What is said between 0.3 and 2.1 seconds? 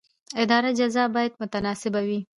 اداري جزا باید متناسبه